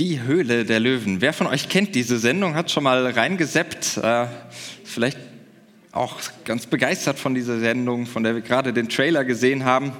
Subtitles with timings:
[0.00, 1.20] Die Höhle der Löwen.
[1.20, 4.26] Wer von euch kennt diese Sendung, hat schon mal reingeseppt, äh,
[4.82, 5.18] vielleicht
[5.92, 9.92] auch ganz begeistert von dieser Sendung, von der wir gerade den Trailer gesehen haben.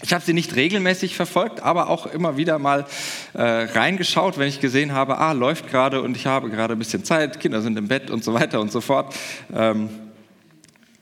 [0.00, 2.86] Ich habe sie nicht regelmäßig verfolgt, aber auch immer wieder mal
[3.34, 7.04] äh, reingeschaut, wenn ich gesehen habe, ah, läuft gerade und ich habe gerade ein bisschen
[7.04, 9.14] Zeit, Kinder sind im Bett und so weiter und so fort.
[9.54, 9.90] Ähm,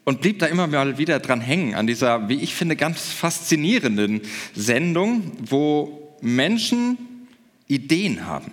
[0.02, 4.22] und blieb da immer mal wieder dran hängen, an dieser, wie ich finde, ganz faszinierenden
[4.52, 6.98] Sendung, wo Menschen
[7.68, 8.52] Ideen haben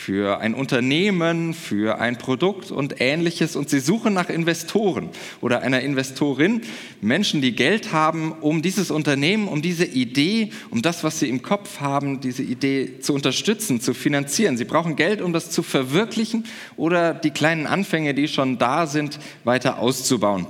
[0.00, 5.10] für ein Unternehmen, für ein Produkt und ähnliches und sie suchen nach Investoren
[5.42, 6.62] oder einer Investorin,
[7.02, 11.42] Menschen, die Geld haben, um dieses Unternehmen, um diese Idee, um das, was sie im
[11.42, 14.56] Kopf haben, diese Idee zu unterstützen, zu finanzieren.
[14.56, 16.44] Sie brauchen Geld, um das zu verwirklichen
[16.76, 20.46] oder die kleinen Anfänge, die schon da sind, weiter auszubauen.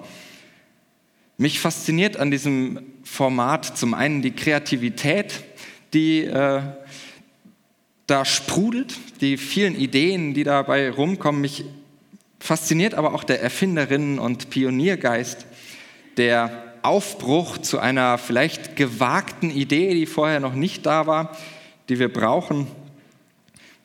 [1.38, 5.42] Mich fasziniert an diesem Format zum einen die Kreativität,
[5.92, 6.60] die äh,
[8.10, 11.40] da sprudelt, die vielen Ideen, die dabei rumkommen.
[11.40, 11.64] Mich
[12.40, 15.46] fasziniert aber auch der Erfinderinnen- und Pioniergeist,
[16.16, 21.36] der Aufbruch zu einer vielleicht gewagten Idee, die vorher noch nicht da war,
[21.88, 22.66] die wir brauchen,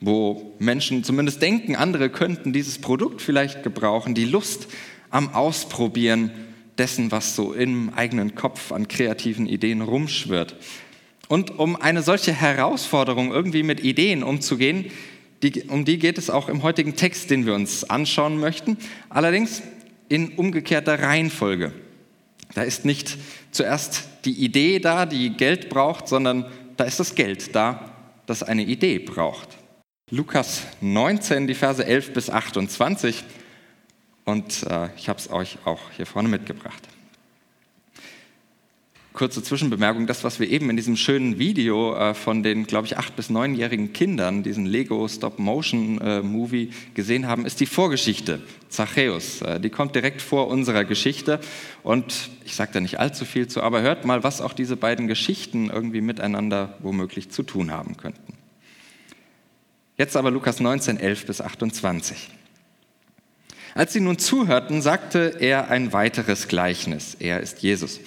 [0.00, 4.66] wo Menschen zumindest denken, andere könnten dieses Produkt vielleicht gebrauchen, die Lust
[5.10, 6.32] am Ausprobieren
[6.78, 10.56] dessen, was so im eigenen Kopf an kreativen Ideen rumschwirrt.
[11.28, 14.90] Und um eine solche Herausforderung irgendwie mit Ideen umzugehen,
[15.42, 19.62] die, um die geht es auch im heutigen Text, den wir uns anschauen möchten, allerdings
[20.08, 21.72] in umgekehrter Reihenfolge.
[22.54, 23.18] Da ist nicht
[23.50, 26.46] zuerst die Idee da, die Geld braucht, sondern
[26.76, 27.92] da ist das Geld da,
[28.26, 29.48] das eine Idee braucht.
[30.10, 33.24] Lukas 19, die Verse 11 bis 28
[34.24, 36.88] und äh, ich habe es euch auch hier vorne mitgebracht
[39.16, 42.96] kurze Zwischenbemerkung, das, was wir eben in diesem schönen Video äh, von den, glaube ich,
[42.98, 49.42] acht- bis neunjährigen Kindern, diesen Lego Stop-Motion-Movie äh, gesehen haben, ist die Vorgeschichte, Zachäus.
[49.42, 51.40] Äh, die kommt direkt vor unserer Geschichte
[51.82, 55.08] und ich sage da nicht allzu viel zu, aber hört mal, was auch diese beiden
[55.08, 58.34] Geschichten irgendwie miteinander womöglich zu tun haben könnten.
[59.96, 62.28] Jetzt aber Lukas 19, 11 bis 28.
[63.74, 67.16] Als sie nun zuhörten, sagte er ein weiteres Gleichnis.
[67.18, 68.00] Er ist Jesus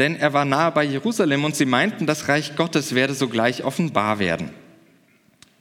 [0.00, 4.18] denn er war nahe bei Jerusalem und sie meinten, das Reich Gottes werde sogleich offenbar
[4.18, 4.50] werden.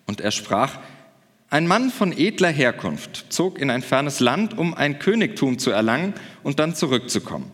[0.08, 0.80] Und er sprach,
[1.50, 6.14] ein Mann von edler Herkunft zog in ein fernes Land, um ein Königtum zu erlangen
[6.42, 7.52] und dann zurückzukommen.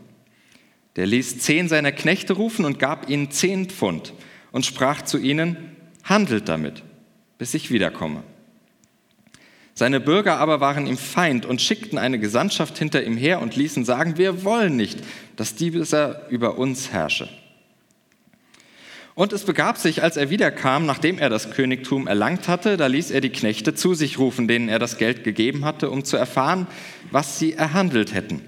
[0.95, 4.13] Der ließ zehn seiner Knechte rufen und gab ihnen zehn Pfund
[4.51, 5.57] und sprach zu ihnen,
[6.03, 6.83] handelt damit,
[7.39, 8.21] bis ich wiederkomme.
[9.77, 13.83] Seine Bürger aber waren ihm Feind und schickten eine Gesandtschaft hinter ihm her und ließen
[13.83, 14.99] sagen, wir wollen nicht,
[15.35, 17.27] dass dieser über uns herrsche.
[19.15, 23.11] Und es begab sich, als er wiederkam, nachdem er das Königtum erlangt hatte, da ließ
[23.11, 26.67] er die Knechte zu sich rufen, denen er das Geld gegeben hatte, um zu erfahren,
[27.11, 28.41] was sie erhandelt hätten.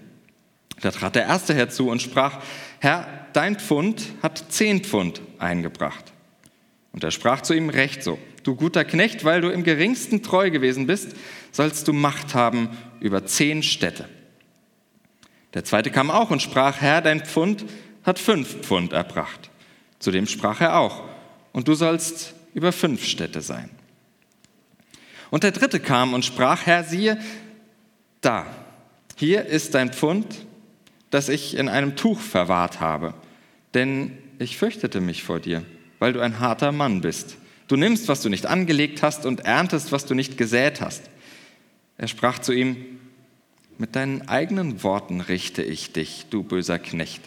[0.82, 2.40] Da trat der Erste herzu und sprach,
[2.80, 6.14] Herr, dein Pfund hat zehn Pfund eingebracht.
[6.94, 8.18] Und er sprach zu ihm, recht so.
[8.48, 11.10] Du guter Knecht, weil du im geringsten treu gewesen bist,
[11.52, 12.70] sollst du Macht haben
[13.02, 14.08] über zehn Städte.
[15.54, 17.66] Der zweite kam auch und sprach, Herr, dein Pfund
[18.06, 19.50] hat fünf Pfund erbracht.
[20.00, 21.04] Zudem sprach er auch,
[21.52, 23.70] und du sollst über fünf Städte sein.
[25.30, 27.20] Und der dritte kam und sprach, Herr, siehe,
[28.22, 28.46] da,
[29.18, 30.26] hier ist dein Pfund,
[31.10, 33.14] das ich in einem Tuch verwahrt habe,
[33.74, 35.66] denn ich fürchtete mich vor dir,
[36.00, 37.36] weil du ein harter Mann bist
[37.68, 41.10] Du nimmst, was du nicht angelegt hast und erntest, was du nicht gesät hast.
[41.98, 42.78] Er sprach zu ihm,
[43.78, 47.22] mit deinen eigenen Worten richte ich dich, du böser Knecht.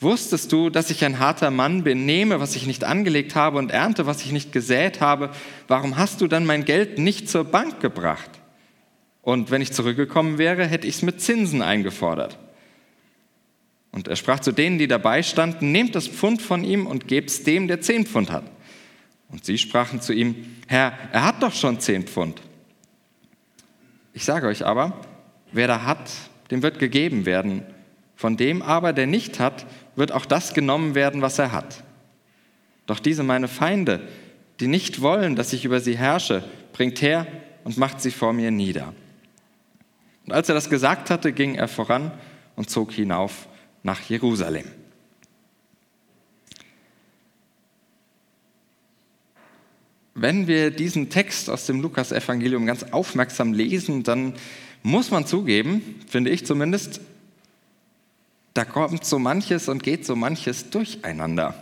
[0.00, 3.70] Wusstest du, dass ich ein harter Mann bin, nehme, was ich nicht angelegt habe und
[3.70, 5.30] ernte, was ich nicht gesät habe?
[5.68, 8.30] Warum hast du dann mein Geld nicht zur Bank gebracht?
[9.20, 12.36] Und wenn ich zurückgekommen wäre, hätte ich es mit Zinsen eingefordert.
[13.92, 17.30] Und er sprach zu denen, die dabei standen, nehmt das Pfund von ihm und gebt
[17.30, 18.44] es dem, der zehn Pfund hat.
[19.32, 20.36] Und sie sprachen zu ihm,
[20.68, 22.40] Herr, er hat doch schon zehn Pfund.
[24.12, 25.00] Ich sage euch aber,
[25.52, 26.10] wer da hat,
[26.50, 27.62] dem wird gegeben werden.
[28.14, 31.82] Von dem aber, der nicht hat, wird auch das genommen werden, was er hat.
[32.86, 34.06] Doch diese meine Feinde,
[34.60, 37.26] die nicht wollen, dass ich über sie herrsche, bringt her
[37.64, 38.92] und macht sie vor mir nieder.
[40.26, 42.12] Und als er das gesagt hatte, ging er voran
[42.54, 43.48] und zog hinauf
[43.82, 44.66] nach Jerusalem.
[50.14, 54.34] Wenn wir diesen Text aus dem Lukas-Evangelium ganz aufmerksam lesen, dann
[54.82, 57.00] muss man zugeben, finde ich zumindest,
[58.54, 61.54] da kommt so manches und geht so manches durcheinander.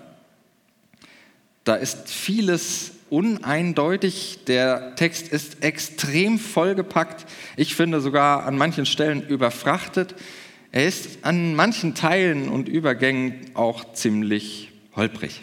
[1.62, 4.40] Da ist vieles uneindeutig.
[4.46, 7.26] Der Text ist extrem vollgepackt.
[7.56, 10.14] Ich finde sogar an manchen Stellen überfrachtet.
[10.72, 15.42] Er ist an manchen Teilen und Übergängen auch ziemlich holprig.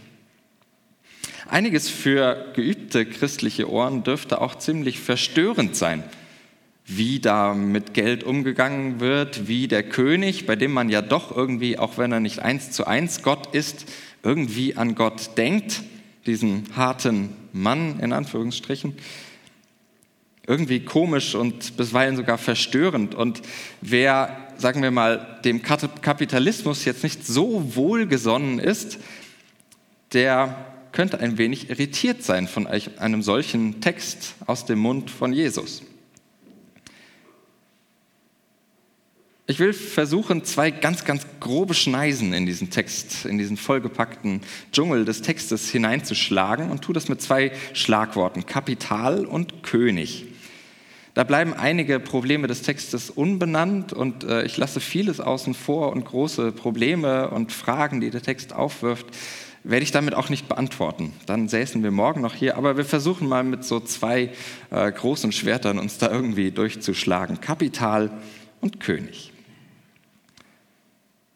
[1.49, 6.03] Einiges für geübte christliche Ohren dürfte auch ziemlich verstörend sein,
[6.85, 11.77] wie da mit Geld umgegangen wird, wie der König, bei dem man ja doch irgendwie,
[11.77, 13.85] auch wenn er nicht eins zu eins Gott ist,
[14.23, 15.83] irgendwie an Gott denkt,
[16.25, 18.97] diesen harten Mann in Anführungsstrichen.
[20.45, 23.15] Irgendwie komisch und bisweilen sogar verstörend.
[23.15, 23.41] Und
[23.81, 28.99] wer, sagen wir mal, dem Kapitalismus jetzt nicht so wohlgesonnen ist,
[30.13, 35.83] der könnte ein wenig irritiert sein von einem solchen Text aus dem Mund von Jesus.
[39.45, 44.41] Ich will versuchen, zwei ganz, ganz grobe Schneisen in diesen Text, in diesen vollgepackten
[44.71, 50.25] Dschungel des Textes hineinzuschlagen und tue das mit zwei Schlagworten, Kapital und König.
[51.13, 56.05] Da bleiben einige Probleme des Textes unbenannt und äh, ich lasse vieles außen vor und
[56.05, 59.05] große Probleme und Fragen, die der Text aufwirft,
[59.69, 61.13] werde ich damit auch nicht beantworten.
[61.25, 64.31] Dann säßen wir morgen noch hier, aber wir versuchen mal mit so zwei
[64.71, 67.41] äh, großen Schwertern uns da irgendwie durchzuschlagen.
[67.41, 68.09] Kapital
[68.61, 69.33] und König.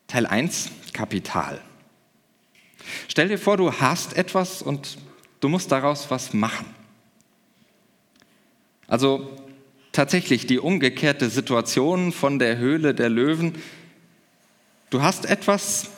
[0.07, 1.59] Teil 1, Kapital.
[3.09, 4.97] Stell dir vor, du hast etwas und
[5.41, 6.65] du musst daraus was machen.
[8.87, 9.37] Also
[9.91, 13.55] tatsächlich die umgekehrte Situation von der Höhle der Löwen.
[14.89, 15.89] Du hast etwas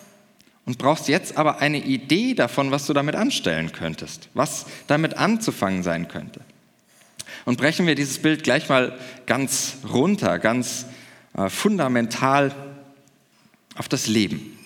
[0.65, 5.83] und brauchst jetzt aber eine Idee davon, was du damit anstellen könntest, was damit anzufangen
[5.83, 6.41] sein könnte.
[7.45, 10.85] Und brechen wir dieses Bild gleich mal ganz runter, ganz
[11.35, 12.53] äh, fundamental
[13.75, 14.57] auf das Leben.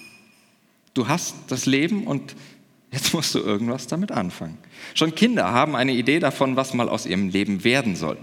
[0.93, 2.35] Du hast das Leben und
[2.91, 4.57] jetzt musst du irgendwas damit anfangen.
[4.93, 8.17] Schon Kinder haben eine Idee davon, was mal aus ihrem Leben werden soll.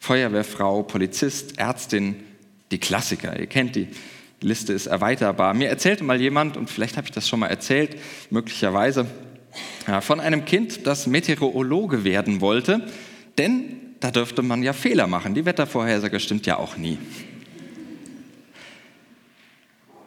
[0.00, 2.16] Feuerwehrfrau, Polizist, Ärztin,
[2.70, 3.88] die Klassiker, ihr kennt die.
[4.44, 5.54] Die Liste ist erweiterbar.
[5.54, 7.98] Mir erzählte mal jemand, und vielleicht habe ich das schon mal erzählt,
[8.28, 9.06] möglicherweise,
[10.02, 12.86] von einem Kind, das Meteorologe werden wollte,
[13.38, 15.34] denn da dürfte man ja Fehler machen.
[15.34, 16.98] Die Wettervorhersage stimmt ja auch nie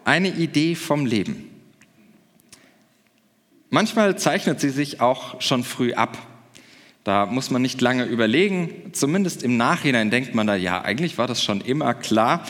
[0.07, 1.49] eine Idee vom Leben.
[3.69, 6.17] Manchmal zeichnet sie sich auch schon früh ab.
[7.03, 11.27] Da muss man nicht lange überlegen, zumindest im Nachhinein denkt man da, ja, eigentlich war
[11.27, 12.45] das schon immer klar,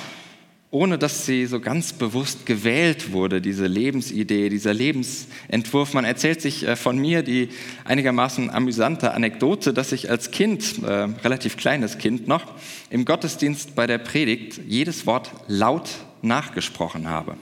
[0.77, 5.95] ohne dass sie so ganz bewusst gewählt wurde, diese Lebensidee, dieser Lebensentwurf.
[5.95, 7.49] Man erzählt sich äh, von mir die
[7.83, 12.43] einigermaßen amüsante Anekdote, dass ich als Kind, äh, relativ kleines Kind noch,
[12.91, 15.89] im Gottesdienst bei der Predigt jedes Wort laut
[16.21, 17.37] nachgesprochen habe.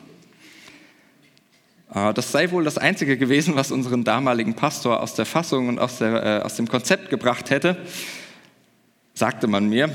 [1.93, 5.77] Äh, das sei wohl das Einzige gewesen, was unseren damaligen Pastor aus der Fassung und
[5.77, 7.75] aus, der, äh, aus dem Konzept gebracht hätte,
[9.13, 9.89] sagte man mir.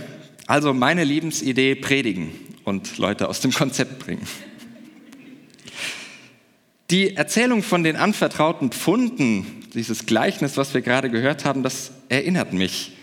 [0.46, 4.26] Also meine Lebensidee predigen und Leute aus dem Konzept bringen.
[6.90, 12.54] Die Erzählung von den anvertrauten Pfunden, dieses Gleichnis, was wir gerade gehört haben, das erinnert
[12.54, 12.96] mich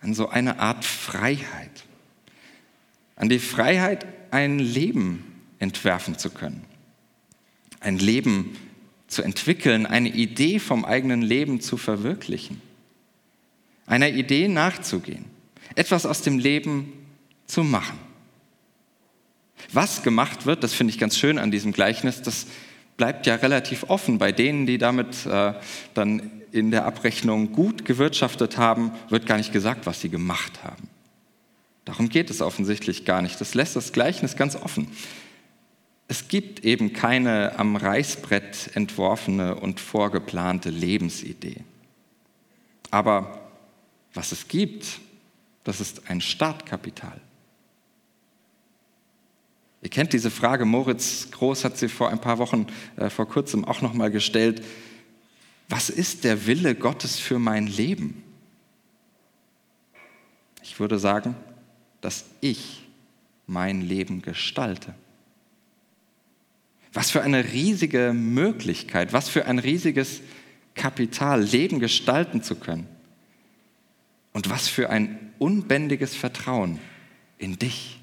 [0.00, 1.84] an so eine Art Freiheit.
[3.16, 5.24] An die Freiheit, ein Leben
[5.58, 6.64] entwerfen zu können
[7.82, 8.56] ein Leben
[9.08, 12.60] zu entwickeln, eine Idee vom eigenen Leben zu verwirklichen,
[13.86, 15.24] einer Idee nachzugehen,
[15.74, 16.92] etwas aus dem Leben
[17.46, 17.98] zu machen.
[19.72, 22.46] Was gemacht wird, das finde ich ganz schön an diesem Gleichnis, das
[22.96, 24.18] bleibt ja relativ offen.
[24.18, 25.54] Bei denen, die damit äh,
[25.94, 30.88] dann in der Abrechnung gut gewirtschaftet haben, wird gar nicht gesagt, was sie gemacht haben.
[31.84, 33.40] Darum geht es offensichtlich gar nicht.
[33.40, 34.88] Das lässt das Gleichnis ganz offen.
[36.08, 41.64] Es gibt eben keine am Reißbrett entworfene und vorgeplante Lebensidee.
[42.90, 43.50] Aber
[44.12, 45.00] was es gibt,
[45.64, 47.18] das ist ein Startkapital.
[49.82, 53.64] Ihr kennt diese Frage, Moritz Groß hat sie vor ein paar Wochen, äh, vor kurzem
[53.64, 54.64] auch nochmal gestellt.
[55.68, 58.22] Was ist der Wille Gottes für mein Leben?
[60.62, 61.34] Ich würde sagen,
[62.00, 62.86] dass ich
[63.48, 64.94] mein Leben gestalte.
[66.92, 70.20] Was für eine riesige Möglichkeit, was für ein riesiges
[70.74, 72.86] Kapital, Leben gestalten zu können.
[74.32, 76.78] Und was für ein unbändiges Vertrauen
[77.38, 78.01] in dich,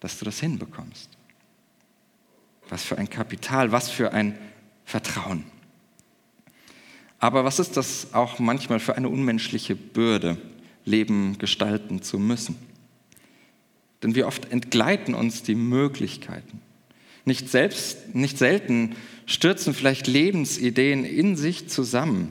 [0.00, 1.10] dass du das hinbekommst.
[2.68, 4.38] Was für ein Kapital, was für ein
[4.84, 5.44] Vertrauen.
[7.18, 10.38] Aber was ist das auch manchmal für eine unmenschliche Bürde,
[10.84, 12.56] Leben gestalten zu müssen?
[14.02, 16.60] Denn wie oft entgleiten uns die Möglichkeiten.
[17.26, 22.30] Nicht, selbst, nicht selten stürzen vielleicht Lebensideen in sich zusammen.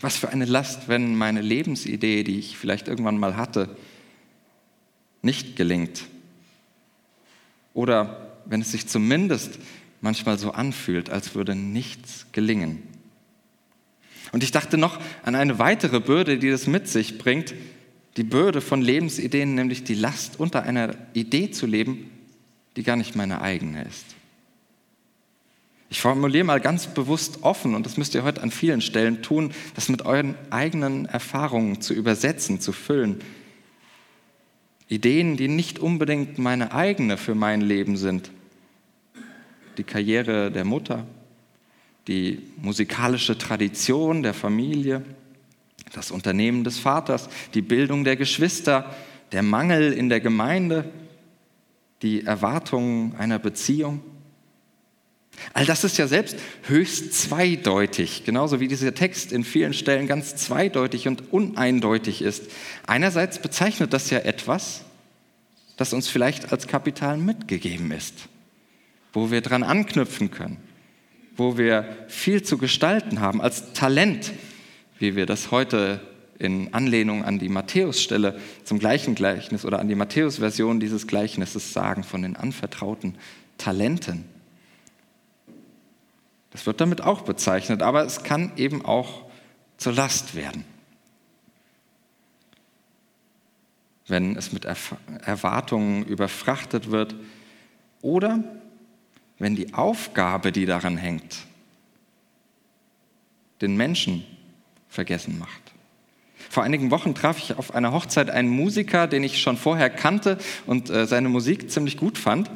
[0.00, 3.76] Was für eine Last, wenn meine Lebensidee, die ich vielleicht irgendwann mal hatte,
[5.22, 6.04] nicht gelingt.
[7.74, 9.58] Oder wenn es sich zumindest
[10.00, 12.82] manchmal so anfühlt, als würde nichts gelingen.
[14.32, 17.54] Und ich dachte noch an eine weitere Bürde, die das mit sich bringt,
[18.16, 22.10] die Bürde von Lebensideen, nämlich die Last unter einer Idee zu leben,
[22.76, 24.04] die gar nicht meine eigene ist.
[25.88, 29.52] Ich formuliere mal ganz bewusst offen, und das müsst ihr heute an vielen Stellen tun,
[29.74, 33.20] das mit euren eigenen Erfahrungen zu übersetzen, zu füllen.
[34.92, 38.30] Ideen, die nicht unbedingt meine eigene für mein Leben sind.
[39.78, 41.06] Die Karriere der Mutter,
[42.08, 45.02] die musikalische Tradition der Familie,
[45.94, 48.94] das Unternehmen des Vaters, die Bildung der Geschwister,
[49.32, 50.90] der Mangel in der Gemeinde,
[52.02, 54.02] die Erwartungen einer Beziehung.
[55.54, 60.36] All das ist ja selbst höchst zweideutig, genauso wie dieser Text in vielen Stellen ganz
[60.36, 62.44] zweideutig und uneindeutig ist.
[62.86, 64.82] Einerseits bezeichnet das ja etwas,
[65.76, 68.14] das uns vielleicht als Kapital mitgegeben ist,
[69.12, 70.58] wo wir dran anknüpfen können,
[71.36, 74.32] wo wir viel zu gestalten haben, als Talent,
[74.98, 76.00] wie wir das heute
[76.38, 82.02] in Anlehnung an die Matthäusstelle zum gleichen Gleichnis oder an die Matthäus-Version dieses Gleichnisses sagen,
[82.02, 83.14] von den anvertrauten
[83.58, 84.24] Talenten.
[86.52, 89.24] Das wird damit auch bezeichnet, aber es kann eben auch
[89.78, 90.64] zur Last werden.
[94.06, 97.14] Wenn es mit Erwartungen überfrachtet wird
[98.02, 98.44] oder
[99.38, 101.38] wenn die Aufgabe, die daran hängt,
[103.62, 104.24] den Menschen
[104.88, 105.62] vergessen macht.
[106.50, 110.36] Vor einigen Wochen traf ich auf einer Hochzeit einen Musiker, den ich schon vorher kannte
[110.66, 112.50] und äh, seine Musik ziemlich gut fand.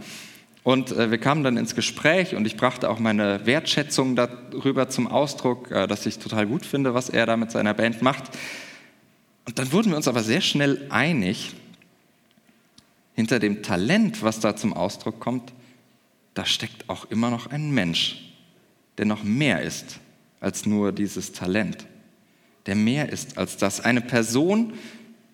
[0.67, 5.07] Und äh, wir kamen dann ins Gespräch und ich brachte auch meine Wertschätzung darüber zum
[5.07, 8.25] Ausdruck, äh, dass ich total gut finde, was er da mit seiner Band macht.
[9.45, 11.55] Und dann wurden wir uns aber sehr schnell einig,
[13.15, 15.53] hinter dem Talent, was da zum Ausdruck kommt,
[16.35, 18.35] da steckt auch immer noch ein Mensch,
[18.99, 20.01] der noch mehr ist
[20.41, 21.87] als nur dieses Talent,
[22.67, 23.83] der mehr ist als das.
[23.83, 24.73] Eine Person,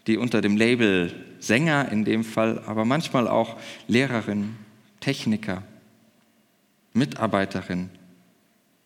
[0.06, 3.56] die unter dem Label Sänger in dem Fall, aber manchmal auch
[3.88, 4.56] Lehrerin,
[5.02, 5.62] Techniker,
[6.94, 7.90] Mitarbeiterin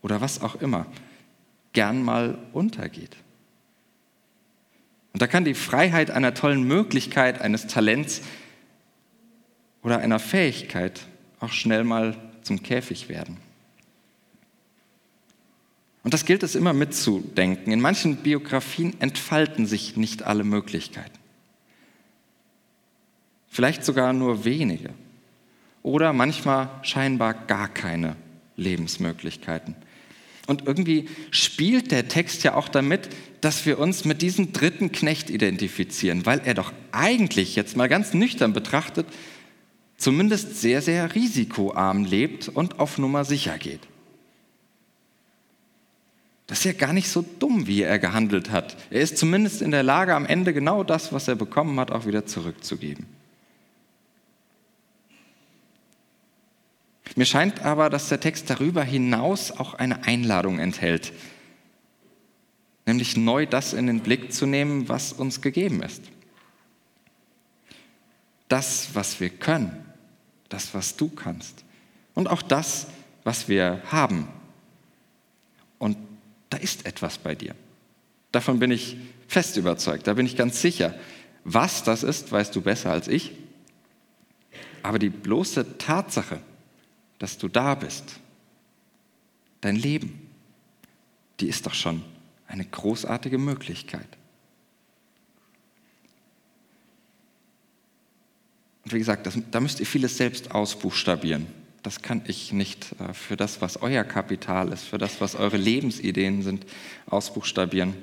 [0.03, 0.87] oder was auch immer
[1.73, 3.17] gern mal untergeht.
[5.13, 8.23] Und da kann die Freiheit einer tollen Möglichkeit, eines Talents
[9.83, 11.07] oder einer Fähigkeit
[11.39, 13.37] auch schnell mal zum Käfig werden.
[16.03, 17.73] Und das gilt es immer mitzudenken.
[17.73, 21.19] In manchen Biografien entfalten sich nicht alle Möglichkeiten.
[23.49, 24.91] Vielleicht sogar nur wenige
[25.87, 28.17] oder manchmal scheinbar gar keine
[28.57, 29.77] Lebensmöglichkeiten.
[30.49, 33.09] Und irgendwie spielt der Text ja auch damit,
[33.41, 38.15] dass wir uns mit diesem dritten Knecht identifizieren, weil er doch eigentlich jetzt mal ganz
[38.15, 39.07] nüchtern betrachtet,
[39.97, 43.81] zumindest sehr, sehr risikoarm lebt und auf Nummer sicher geht.
[46.49, 48.77] Das ist ja gar nicht so dumm, wie er gehandelt hat.
[48.91, 52.07] Er ist zumindest in der Lage, am Ende genau das, was er bekommen hat, auch
[52.07, 53.07] wieder zurückzugeben.
[57.15, 61.13] Mir scheint aber, dass der Text darüber hinaus auch eine Einladung enthält,
[62.85, 66.03] nämlich neu das in den Blick zu nehmen, was uns gegeben ist.
[68.49, 69.85] Das, was wir können,
[70.49, 71.65] das, was du kannst
[72.15, 72.87] und auch das,
[73.25, 74.29] was wir haben.
[75.79, 75.97] Und
[76.51, 77.55] da ist etwas bei dir.
[78.33, 78.97] Davon bin ich
[79.29, 80.95] fest überzeugt, da bin ich ganz sicher.
[81.45, 83.33] Was das ist, weißt du besser als ich.
[84.83, 86.41] Aber die bloße Tatsache,
[87.19, 88.21] dass du da bist,
[89.61, 90.31] dein Leben,
[91.41, 92.03] die ist doch schon
[92.47, 94.07] eine großartige Möglichkeit.
[98.85, 101.47] Und wie gesagt, das, da müsst ihr vieles selbst ausbuchstabieren.
[101.83, 105.57] Das kann ich nicht äh, für das, was euer Kapital ist, für das, was eure
[105.57, 106.67] Lebensideen sind,
[107.07, 107.95] ausbuchstabieren.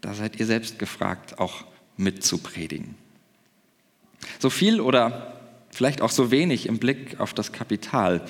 [0.00, 1.64] Da seid ihr selbst gefragt, auch
[1.96, 2.96] mitzupredigen.
[4.38, 5.37] So viel oder
[5.78, 8.20] vielleicht auch so wenig im Blick auf das Kapital.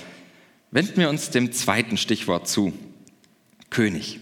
[0.70, 2.74] Wenden wir uns dem zweiten Stichwort zu,
[3.70, 4.20] König.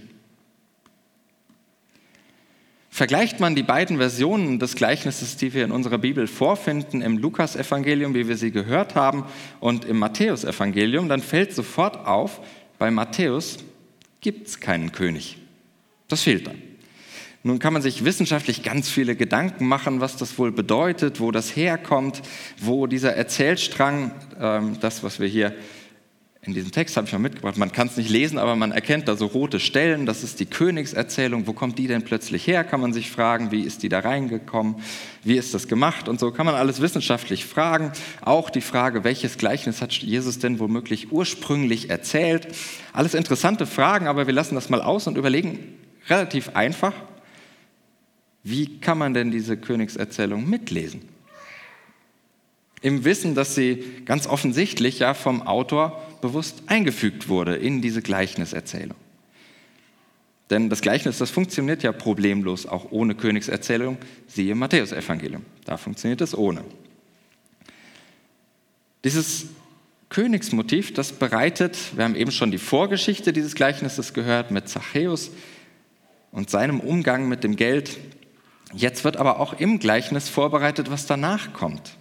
[2.88, 8.14] Vergleicht man die beiden Versionen des Gleichnisses, die wir in unserer Bibel vorfinden, im Lukasevangelium,
[8.14, 9.24] wie wir sie gehört haben,
[9.58, 12.40] und im Matthäusevangelium, dann fällt sofort auf,
[12.78, 13.58] bei Matthäus
[14.20, 15.36] gibt es keinen König.
[16.06, 16.52] Das fehlt da.
[17.46, 21.54] Nun kann man sich wissenschaftlich ganz viele Gedanken machen, was das wohl bedeutet, wo das
[21.54, 22.22] herkommt,
[22.58, 24.10] wo dieser Erzählstrang,
[24.40, 25.54] ähm, das, was wir hier
[26.42, 29.06] in diesem Text habe ich mal mitgebracht, man kann es nicht lesen, aber man erkennt
[29.06, 32.80] da so rote Stellen, das ist die Königserzählung, wo kommt die denn plötzlich her, kann
[32.80, 34.74] man sich fragen, wie ist die da reingekommen,
[35.22, 37.92] wie ist das gemacht und so kann man alles wissenschaftlich fragen.
[38.22, 42.48] Auch die Frage, welches Gleichnis hat Jesus denn womöglich ursprünglich erzählt.
[42.92, 45.60] Alles interessante Fragen, aber wir lassen das mal aus und überlegen
[46.08, 46.92] relativ einfach,
[48.48, 51.00] wie kann man denn diese Königserzählung mitlesen?
[52.80, 58.96] Im Wissen, dass sie ganz offensichtlich ja vom Autor bewusst eingefügt wurde in diese Gleichniserzählung.
[60.48, 63.98] Denn das Gleichnis, das funktioniert ja problemlos auch ohne Königserzählung.
[64.28, 65.44] Siehe Matthäusevangelium.
[65.64, 66.62] Da funktioniert es ohne.
[69.02, 69.46] Dieses
[70.08, 75.32] Königsmotiv, das bereitet, wir haben eben schon die Vorgeschichte dieses Gleichnisses gehört mit Zachäus
[76.30, 77.98] und seinem Umgang mit dem Geld.
[78.72, 81.96] Jetzt wird aber auch im Gleichnis vorbereitet, was danach kommt.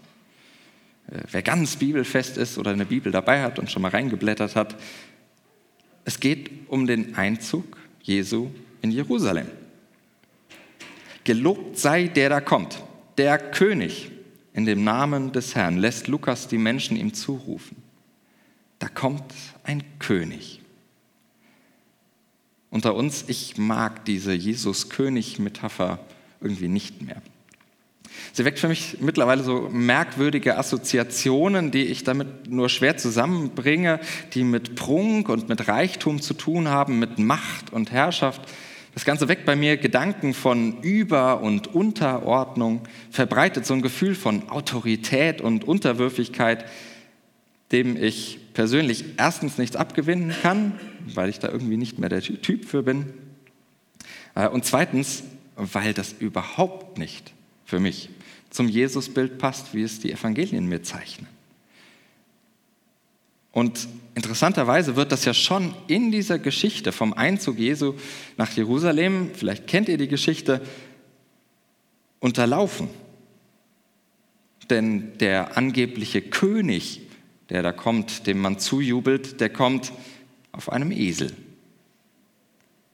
[1.08, 4.76] Äh, wer ganz bibelfest ist oder eine Bibel dabei hat und schon mal reingeblättert hat,
[6.04, 9.48] es geht um den Einzug Jesu in Jerusalem.
[11.24, 12.84] Gelobt sei der da kommt,
[13.18, 14.12] der König
[14.54, 17.78] in dem Namen des Herrn, lässt Lukas die Menschen ihm zurufen.
[18.80, 20.62] Da kommt ein König.
[22.70, 26.00] Unter uns, ich mag diese Jesus-König-Metapher
[26.46, 27.22] irgendwie nicht mehr.
[28.32, 34.00] Sie weckt für mich mittlerweile so merkwürdige Assoziationen, die ich damit nur schwer zusammenbringe,
[34.34, 38.42] die mit Prunk und mit Reichtum zu tun haben, mit Macht und Herrschaft.
[38.94, 44.50] Das Ganze weckt bei mir Gedanken von Über- und Unterordnung, verbreitet so ein Gefühl von
[44.50, 46.66] Autorität und Unterwürfigkeit,
[47.72, 50.80] dem ich persönlich erstens nichts abgewinnen kann,
[51.14, 53.14] weil ich da irgendwie nicht mehr der Typ für bin.
[54.36, 55.24] Äh, und zweitens,
[55.56, 57.34] weil das überhaupt nicht
[57.66, 58.10] für mich
[58.50, 61.28] zum Jesusbild passt, wie es die Evangelien mir zeichnen.
[63.52, 67.94] Und interessanterweise wird das ja schon in dieser Geschichte vom Einzug Jesu
[68.38, 70.62] nach Jerusalem, vielleicht kennt ihr die Geschichte,
[72.20, 72.90] unterlaufen.
[74.70, 77.02] Denn der angebliche König,
[77.50, 79.94] der da kommt, dem man zujubelt, der kommt
[80.52, 81.32] auf einem Esel.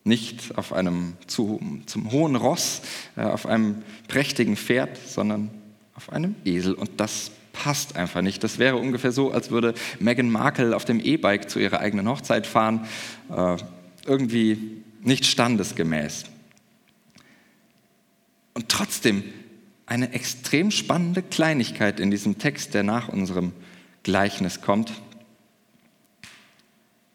[0.04, 2.82] Nicht auf einem zu, zum hohen Ross,
[3.16, 5.52] äh, auf einem prächtigen Pferd, sondern
[5.96, 6.74] auf einem Esel.
[6.74, 8.44] Und das passt einfach nicht.
[8.44, 12.48] Das wäre ungefähr so, als würde Meghan Markle auf dem E-Bike zu ihrer eigenen Hochzeit
[12.48, 12.88] fahren.
[13.30, 13.58] Äh,
[14.06, 16.26] irgendwie nicht standesgemäß.
[18.54, 19.24] Und trotzdem
[19.86, 23.52] eine extrem spannende Kleinigkeit in diesem Text, der nach unserem
[24.04, 24.92] Gleichnis kommt.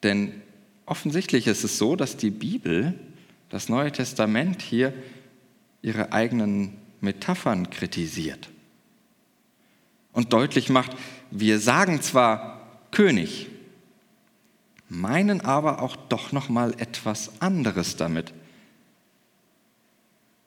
[0.03, 0.43] Denn
[0.87, 2.95] offensichtlich ist es so, dass die Bibel,
[3.51, 4.93] das Neue Testament hier
[5.83, 8.49] ihre eigenen Metaphern kritisiert
[10.13, 10.93] und deutlich macht,
[11.31, 13.49] wir sagen zwar König,
[14.89, 18.33] meinen aber auch doch noch mal etwas anderes damit.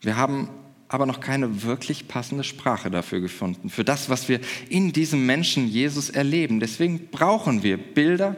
[0.02, 0.50] Wir haben
[0.88, 5.68] aber noch keine wirklich passende Sprache dafür gefunden, für das, was wir in diesem Menschen
[5.68, 6.60] Jesus erleben.
[6.60, 8.36] Deswegen brauchen wir Bilder,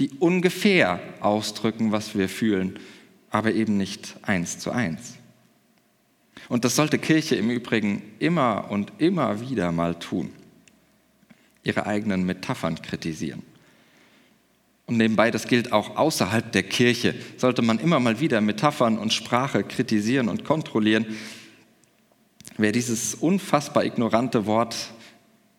[0.00, 2.78] die ungefähr ausdrücken, was wir fühlen,
[3.30, 5.16] aber eben nicht eins zu eins.
[6.48, 10.30] Und das sollte Kirche im Übrigen immer und immer wieder mal tun.
[11.62, 13.42] Ihre eigenen Metaphern kritisieren.
[14.86, 19.12] Und nebenbei, das gilt auch außerhalb der Kirche, sollte man immer mal wieder Metaphern und
[19.12, 21.06] Sprache kritisieren und kontrollieren.
[22.56, 24.74] Wer dieses unfassbar ignorante Wort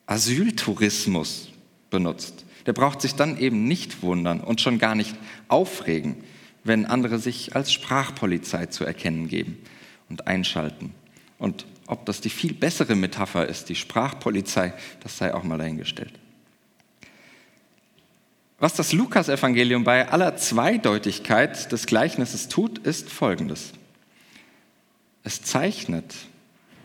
[0.08, 1.50] Asyltourismus
[1.90, 5.16] benutzt, der braucht sich dann eben nicht wundern und schon gar nicht
[5.48, 6.24] aufregen,
[6.64, 9.58] wenn andere sich als Sprachpolizei zu erkennen geben
[10.10, 10.94] und einschalten.
[11.38, 16.14] Und ob das die viel bessere Metapher ist, die Sprachpolizei, das sei auch mal dahingestellt.
[18.60, 23.72] Was das Lukas-Evangelium bei aller Zweideutigkeit des Gleichnisses tut, ist folgendes.
[25.24, 26.14] Es zeichnet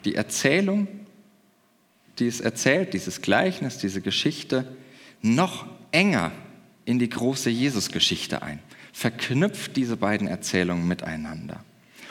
[0.06, 0.88] die Erzählung,
[2.18, 4.66] die es erzählt, dieses Gleichnis, diese Geschichte,
[5.22, 6.32] noch enger
[6.84, 8.60] in die große Jesusgeschichte ein,
[8.92, 11.64] verknüpft diese beiden Erzählungen miteinander.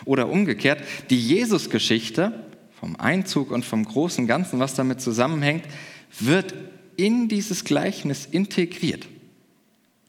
[0.03, 2.45] Oder umgekehrt, die Jesusgeschichte
[2.79, 5.65] vom Einzug und vom großen Ganzen, was damit zusammenhängt,
[6.19, 6.53] wird
[6.97, 9.07] in dieses Gleichnis integriert.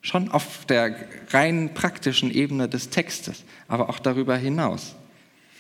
[0.03, 0.97] Schon auf der
[1.31, 4.95] rein praktischen Ebene des Textes, aber auch darüber hinaus.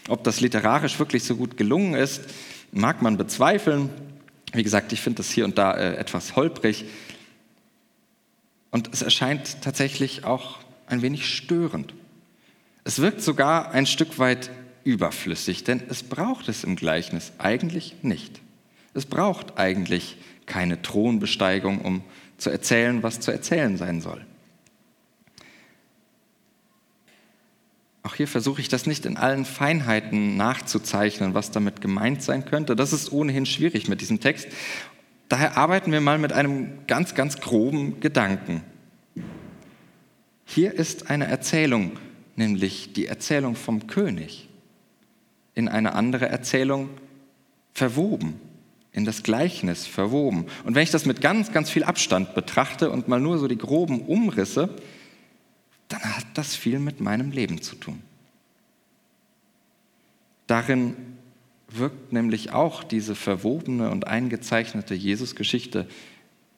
[0.09, 2.23] Ob das literarisch wirklich so gut gelungen ist,
[2.71, 3.91] mag man bezweifeln.
[4.53, 6.85] Wie gesagt, ich finde das hier und da äh, etwas holprig.
[8.71, 11.95] Und es erscheint tatsächlich auch ein wenig störend.
[12.85, 14.51] Es wirkt sogar ein Stück weit
[14.85, 18.41] überflüssig, denn es braucht es im Gleichnis eigentlich nicht.
[18.95, 22.03] Es braucht eigentlich keine Thronbesteigung, um
[22.39, 24.25] zu erzählen, was zu erzählen sein soll.
[28.05, 32.77] Auch hier versuche ich das nicht in allen Feinheiten nachzuzeichnen, was damit gemeint sein könnte.
[32.77, 34.47] Das ist ohnehin schwierig mit diesem Text.
[35.29, 38.63] Daher arbeiten wir mal mit einem ganz, ganz groben Gedanken.
[40.45, 41.99] Hier ist eine Erzählung,
[42.37, 44.49] nämlich die Erzählung vom König,
[45.55, 46.91] in eine andere Erzählung
[47.75, 48.41] verwoben,
[48.93, 50.47] in das Gleichnis verwoben.
[50.65, 53.59] Und wenn ich das mit ganz, ganz viel Abstand betrachte und mal nur so die
[53.59, 54.77] groben Umrisse,
[55.89, 58.01] dann hat das viel mit meinem Leben zu tun.
[60.47, 61.16] Darin
[61.69, 65.87] wirkt nämlich auch diese verwobene und eingezeichnete Jesusgeschichte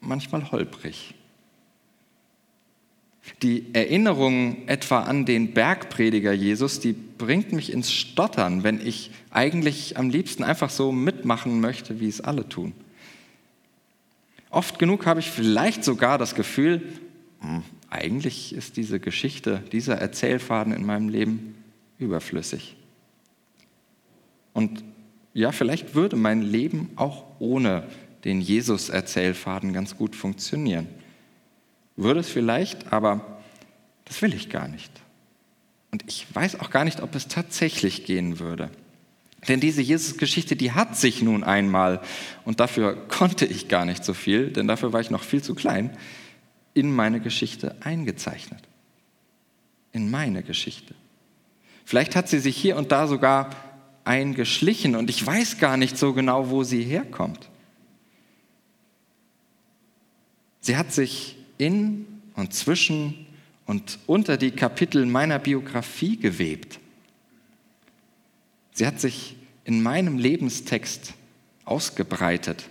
[0.00, 1.14] manchmal holprig.
[3.42, 9.98] Die Erinnerung etwa an den Bergprediger Jesus, die bringt mich ins Stottern, wenn ich eigentlich
[9.98, 12.72] am liebsten einfach so mitmachen möchte, wie es alle tun.
[14.50, 16.82] Oft genug habe ich vielleicht sogar das Gefühl,
[17.40, 21.54] hm, eigentlich ist diese Geschichte, dieser Erzählfaden in meinem Leben
[21.98, 22.76] überflüssig.
[24.52, 24.82] Und
[25.34, 27.84] ja, vielleicht würde mein Leben auch ohne
[28.24, 30.88] den Jesus-Erzählfaden ganz gut funktionieren.
[31.96, 33.40] Würde es vielleicht, aber
[34.04, 34.92] das will ich gar nicht.
[35.90, 38.70] Und ich weiß auch gar nicht, ob es tatsächlich gehen würde.
[39.46, 42.00] Denn diese Jesus-Geschichte, die hat sich nun einmal,
[42.44, 45.54] und dafür konnte ich gar nicht so viel, denn dafür war ich noch viel zu
[45.54, 45.96] klein,
[46.74, 48.62] in meine Geschichte eingezeichnet.
[49.92, 50.94] In meine Geschichte.
[51.84, 53.50] Vielleicht hat sie sich hier und da sogar
[54.08, 57.48] eingeschlichen und ich weiß gar nicht so genau, wo sie herkommt.
[60.60, 63.26] Sie hat sich in und zwischen
[63.66, 66.80] und unter die Kapitel meiner Biografie gewebt.
[68.72, 71.14] Sie hat sich in meinem Lebenstext
[71.64, 72.68] ausgebreitet,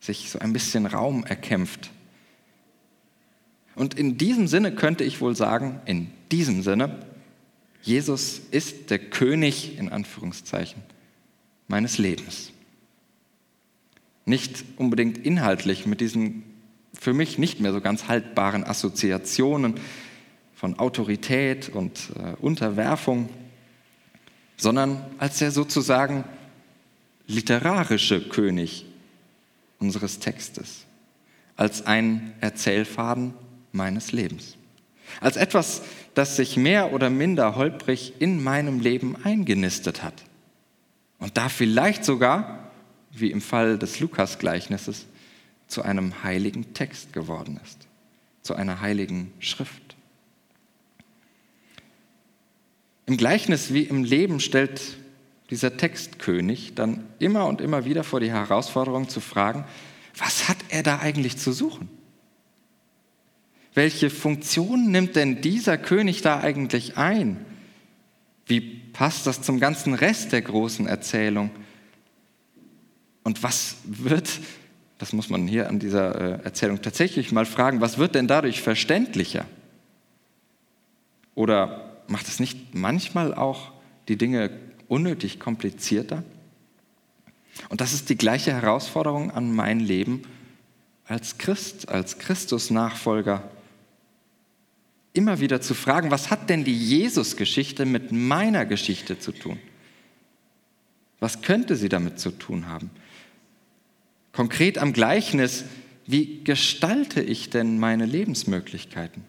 [0.00, 1.90] sich so ein bisschen Raum erkämpft
[3.74, 7.04] und in diesem Sinne könnte ich wohl sagen, in diesem Sinne,
[7.84, 10.82] Jesus ist der König in Anführungszeichen
[11.68, 12.50] meines Lebens.
[14.24, 16.44] Nicht unbedingt inhaltlich mit diesen
[16.98, 19.74] für mich nicht mehr so ganz haltbaren Assoziationen
[20.54, 23.28] von Autorität und äh, Unterwerfung,
[24.56, 26.24] sondern als der sozusagen
[27.26, 28.86] literarische König
[29.78, 30.86] unseres Textes,
[31.56, 33.34] als ein Erzählfaden
[33.72, 34.56] meines Lebens.
[35.20, 35.82] Als etwas,
[36.14, 40.14] das sich mehr oder minder holprig in meinem Leben eingenistet hat.
[41.18, 42.70] Und da vielleicht sogar,
[43.10, 45.06] wie im Fall des Lukas-Gleichnisses,
[45.66, 47.78] zu einem heiligen Text geworden ist,
[48.42, 49.96] zu einer heiligen Schrift.
[53.06, 54.96] Im Gleichnis wie im Leben stellt
[55.50, 59.64] dieser Textkönig dann immer und immer wieder vor die Herausforderung zu fragen,
[60.16, 61.88] was hat er da eigentlich zu suchen?
[63.74, 67.44] Welche Funktion nimmt denn dieser König da eigentlich ein?
[68.46, 71.50] Wie passt das zum ganzen Rest der großen Erzählung?
[73.24, 74.30] Und was wird,
[74.98, 78.62] das muss man hier an dieser äh, Erzählung tatsächlich mal fragen, was wird denn dadurch
[78.62, 79.46] verständlicher?
[81.34, 83.72] Oder macht es nicht manchmal auch
[84.06, 84.50] die Dinge
[84.86, 86.22] unnötig komplizierter?
[87.70, 90.22] Und das ist die gleiche Herausforderung an mein Leben
[91.06, 93.50] als Christ, als Christus-Nachfolger
[95.14, 99.58] immer wieder zu fragen, was hat denn die Jesus-Geschichte mit meiner Geschichte zu tun?
[101.20, 102.90] Was könnte sie damit zu tun haben?
[104.32, 105.64] Konkret am Gleichnis,
[106.06, 109.22] wie gestalte ich denn meine Lebensmöglichkeiten,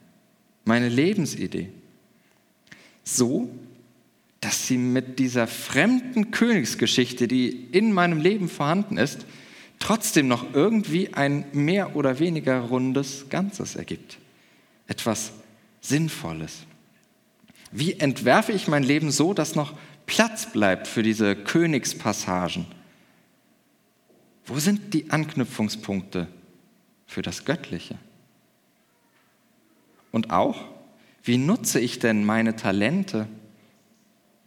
[0.65, 1.69] meine Lebensidee?
[3.03, 3.49] So,
[4.41, 9.25] dass sie mit dieser fremden Königsgeschichte, die in meinem Leben vorhanden ist,
[9.77, 14.17] trotzdem noch irgendwie ein mehr oder weniger rundes Ganzes ergibt.
[14.87, 15.31] Etwas
[15.87, 16.65] Sinnvolles?
[17.71, 19.73] Wie entwerfe ich mein Leben so, dass noch
[20.05, 22.65] Platz bleibt für diese Königspassagen?
[24.45, 26.27] Wo sind die Anknüpfungspunkte
[27.05, 27.97] für das Göttliche?
[30.11, 30.63] Und auch,
[31.23, 33.27] wie nutze ich denn meine Talente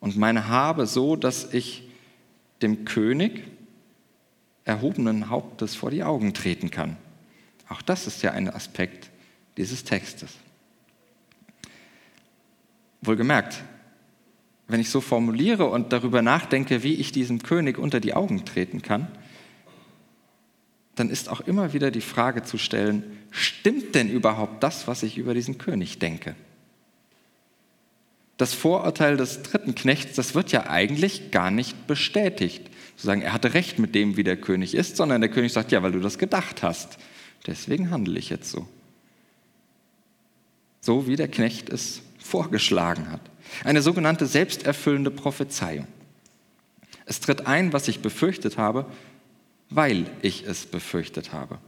[0.01, 1.89] und meine Habe so, dass ich
[2.63, 3.45] dem König
[4.65, 6.97] erhobenen Hauptes vor die Augen treten kann?
[7.69, 9.11] Auch das ist ja ein Aspekt
[9.57, 10.31] dieses Textes.
[13.01, 13.63] Wohlgemerkt,
[14.67, 18.83] wenn ich so formuliere und darüber nachdenke, wie ich diesem König unter die Augen treten
[18.83, 19.09] kann,
[20.95, 25.17] dann ist auch immer wieder die Frage zu stellen, stimmt denn überhaupt das, was ich
[25.17, 26.35] über diesen König denke?
[28.37, 32.69] Das Vorurteil des dritten Knechts, das wird ja eigentlich gar nicht bestätigt.
[32.97, 35.73] Zu sagen, er hatte recht mit dem, wie der König ist, sondern der König sagt,
[35.73, 36.99] ja, weil du das gedacht hast.
[37.47, 38.67] Deswegen handle ich jetzt so.
[40.81, 43.21] So wie der Knecht es vorgeschlagen hat.
[43.65, 45.87] Eine sogenannte selbsterfüllende Prophezeiung.
[47.07, 48.87] Es tritt ein, was ich befürchtet habe,
[49.71, 51.59] weil ich es befürchtet habe.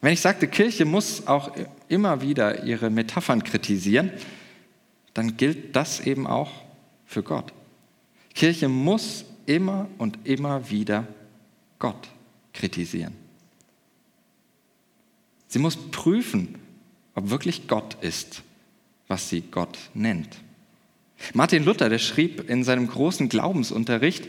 [0.00, 1.52] Wenn ich sagte, Kirche muss auch
[1.88, 4.10] immer wieder ihre Metaphern kritisieren,
[5.14, 6.50] dann gilt das eben auch
[7.06, 7.52] für Gott.
[8.34, 11.06] Kirche muss immer und immer wieder
[11.78, 12.08] Gott
[12.52, 13.14] kritisieren.
[15.48, 16.56] Sie muss prüfen,
[17.16, 18.42] ob wirklich Gott ist,
[19.08, 20.28] was sie Gott nennt.
[21.32, 24.28] Martin Luther, der schrieb in seinem großen Glaubensunterricht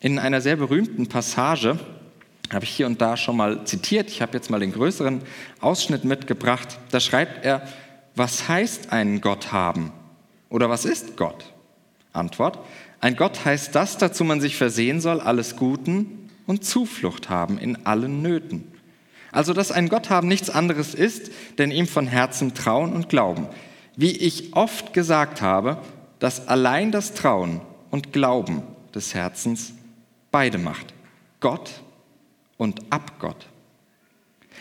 [0.00, 1.78] in einer sehr berühmten Passage,
[2.52, 5.22] habe ich hier und da schon mal zitiert, ich habe jetzt mal den größeren
[5.60, 7.66] Ausschnitt mitgebracht, da schreibt er,
[8.14, 9.92] was heißt einen Gott haben
[10.48, 11.52] oder was ist Gott?
[12.12, 12.58] Antwort,
[13.00, 17.86] ein Gott heißt das, dazu man sich versehen soll, alles Guten und Zuflucht haben in
[17.86, 18.75] allen Nöten.
[19.36, 23.48] Also, dass ein Gott haben nichts anderes ist, denn ihm von Herzen trauen und glauben.
[23.94, 25.76] Wie ich oft gesagt habe,
[26.18, 28.62] dass allein das Trauen und Glauben
[28.94, 29.74] des Herzens
[30.30, 30.94] beide macht.
[31.40, 31.70] Gott
[32.56, 33.46] und ab Gott.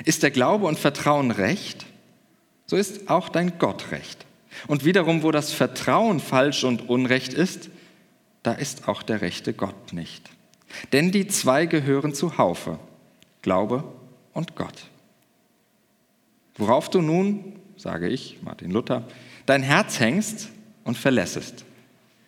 [0.03, 1.85] Ist der Glaube und Vertrauen recht,
[2.65, 4.25] so ist auch dein Gott recht.
[4.67, 7.69] Und wiederum, wo das Vertrauen falsch und unrecht ist,
[8.43, 10.29] da ist auch der rechte Gott nicht.
[10.91, 12.77] Denn die zwei gehören zu Haufe,
[13.41, 13.85] Glaube
[14.35, 14.85] und Gott.
[16.55, 19.07] Worauf du nun, sage ich, Martin Luther,
[19.47, 20.49] dein Herz hängst
[20.83, 21.65] und verlässest,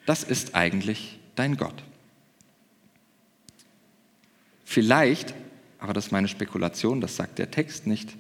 [0.08, 1.84] das ist eigentlich dein Gott.
[4.66, 5.36] Vielleicht,
[5.80, 8.16] aber das ist meine Spekulation, das sagt der Text nicht,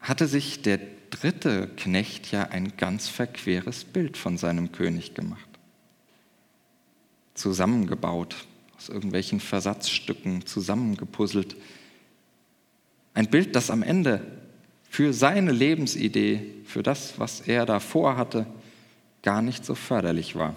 [0.00, 0.80] hatte sich der
[1.10, 5.48] dritte Knecht ja ein ganz verqueres Bild von seinem König gemacht.
[7.34, 8.36] Zusammengebaut,
[8.76, 11.56] aus irgendwelchen Versatzstücken zusammengepuzzelt.
[13.14, 14.20] Ein Bild, das am Ende
[14.90, 18.46] für seine Lebensidee, für das, was er da vorhatte,
[19.22, 20.54] gar nicht so förderlich war.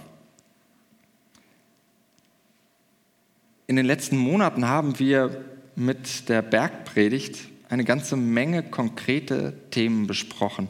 [3.67, 5.43] In den letzten Monaten haben wir
[5.76, 7.39] mit der Bergpredigt
[7.70, 10.70] eine ganze Menge konkrete Themen besprochen,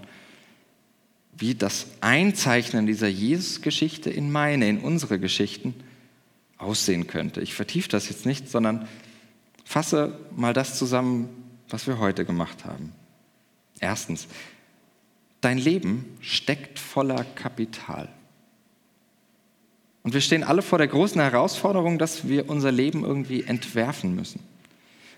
[1.37, 5.75] wie das Einzeichnen dieser Jesus-Geschichte in meine, in unsere Geschichten
[6.57, 7.41] aussehen könnte.
[7.41, 8.87] Ich vertiefe das jetzt nicht, sondern
[9.63, 11.29] fasse mal das zusammen,
[11.69, 12.93] was wir heute gemacht haben.
[13.79, 14.27] Erstens,
[15.41, 18.09] dein Leben steckt voller Kapital.
[20.03, 24.39] Und wir stehen alle vor der großen Herausforderung, dass wir unser Leben irgendwie entwerfen müssen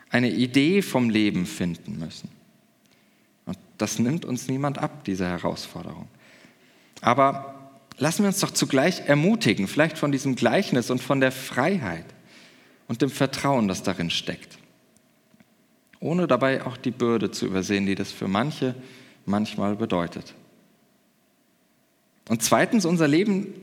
[0.10, 2.30] eine Idee vom Leben finden müssen.
[3.46, 6.08] Und das nimmt uns niemand ab, diese Herausforderung.
[7.02, 12.06] Aber lassen wir uns doch zugleich ermutigen, vielleicht von diesem Gleichnis und von der Freiheit
[12.88, 14.58] und dem Vertrauen, das darin steckt.
[16.00, 18.76] Ohne dabei auch die Bürde zu übersehen, die das für manche
[19.26, 20.34] manchmal bedeutet.
[22.30, 23.54] Und zweitens, unser Leben,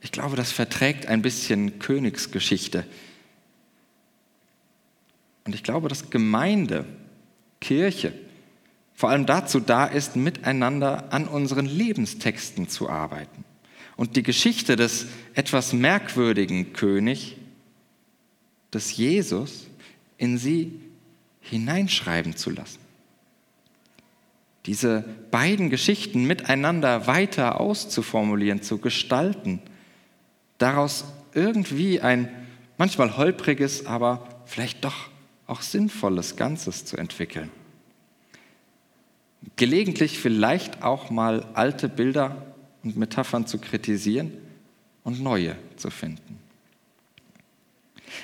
[0.00, 2.84] ich glaube, das verträgt ein bisschen Königsgeschichte.
[5.44, 6.84] Und ich glaube, dass Gemeinde,
[7.60, 8.12] Kirche,
[8.94, 13.44] vor allem dazu da ist, miteinander an unseren Lebenstexten zu arbeiten
[13.96, 17.36] und die Geschichte des etwas merkwürdigen König,
[18.72, 19.66] des Jesus,
[20.18, 20.80] in sie
[21.50, 22.80] hineinschreiben zu lassen.
[24.66, 29.60] Diese beiden Geschichten miteinander weiter auszuformulieren, zu gestalten,
[30.58, 31.04] daraus
[31.34, 32.28] irgendwie ein
[32.78, 35.08] manchmal holpriges, aber vielleicht doch
[35.46, 37.50] auch sinnvolles Ganzes zu entwickeln.
[39.54, 42.46] Gelegentlich vielleicht auch mal alte Bilder
[42.82, 44.32] und Metaphern zu kritisieren
[45.04, 46.45] und neue zu finden.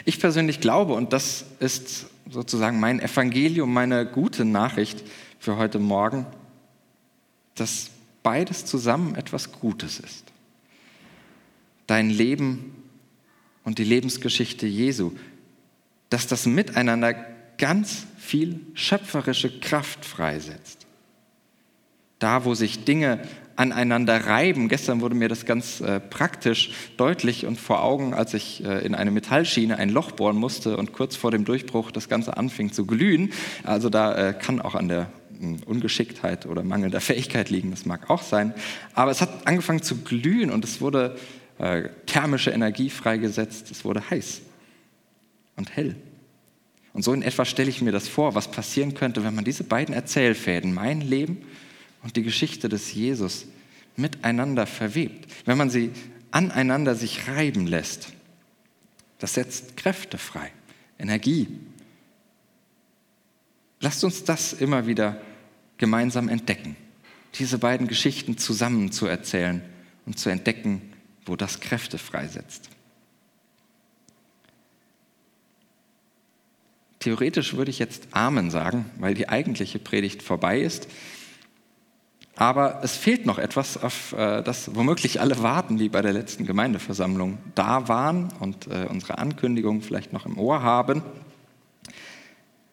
[0.05, 5.03] Ich persönlich glaube, und das ist sozusagen mein Evangelium, meine gute Nachricht
[5.39, 6.27] für heute Morgen,
[7.55, 7.91] dass
[8.23, 10.25] beides zusammen etwas Gutes ist.
[11.87, 12.75] Dein Leben
[13.65, 15.13] und die Lebensgeschichte Jesu
[16.13, 17.15] dass das Miteinander
[17.57, 20.87] ganz viel schöpferische Kraft freisetzt.
[22.19, 27.61] Da, wo sich Dinge aneinander reiben, gestern wurde mir das ganz äh, praktisch deutlich und
[27.61, 31.31] vor Augen, als ich äh, in eine Metallschiene ein Loch bohren musste und kurz vor
[31.31, 33.33] dem Durchbruch das Ganze anfing zu glühen.
[33.65, 38.11] Also da äh, kann auch an der hm, Ungeschicktheit oder mangelnder Fähigkeit liegen, das mag
[38.11, 38.55] auch sein.
[38.95, 41.17] Aber es hat angefangen zu glühen und es wurde
[41.59, 44.43] äh, thermische Energie freigesetzt, es wurde heiß
[45.57, 45.97] und hell.
[46.95, 49.65] Und so in etwa stelle ich mir das vor, was passieren könnte, wenn man diese
[49.65, 51.39] beiden Erzählfäden, mein Leben
[52.03, 53.47] und die Geschichte des Jesus,
[53.97, 55.31] miteinander verwebt.
[55.45, 55.91] Wenn man sie
[56.31, 58.13] aneinander sich reiben lässt.
[59.19, 60.51] Das setzt Kräfte frei,
[60.99, 61.49] Energie.
[63.81, 65.21] Lasst uns das immer wieder
[65.77, 66.77] gemeinsam entdecken
[67.37, 69.63] diese beiden Geschichten zusammen zu erzählen
[70.07, 70.83] und zu entdecken,
[71.25, 72.69] wo das Kräfte freisetzt.
[76.99, 80.87] Theoretisch würde ich jetzt Amen sagen, weil die eigentliche Predigt vorbei ist.
[82.37, 86.47] Aber es fehlt noch etwas, auf äh, das womöglich alle warten, die bei der letzten
[86.47, 91.03] Gemeindeversammlung da waren und äh, unsere Ankündigung vielleicht noch im Ohr haben.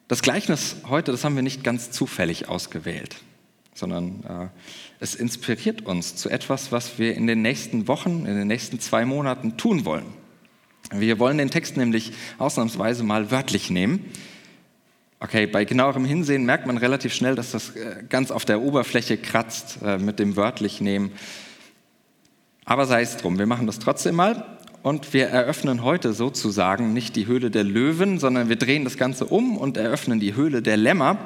[0.08, 3.16] Das Gleichnis heute, das haben wir nicht ganz zufällig ausgewählt,
[3.74, 4.48] sondern äh,
[4.98, 9.04] es inspiriert uns zu etwas, was wir in den nächsten Wochen, in den nächsten zwei
[9.04, 10.06] Monaten tun wollen.
[10.92, 14.06] Wir wollen den Text nämlich ausnahmsweise mal wörtlich nehmen
[15.22, 19.18] Okay, bei genauerem Hinsehen merkt man relativ schnell, dass das äh, ganz auf der Oberfläche
[19.18, 21.12] kratzt äh, mit dem wörtlich nehmen.
[22.64, 27.16] Aber sei es drum, wir machen das trotzdem mal und wir eröffnen heute sozusagen nicht
[27.16, 30.78] die Höhle der Löwen, sondern wir drehen das Ganze um und eröffnen die Höhle der
[30.78, 31.18] Lämmer,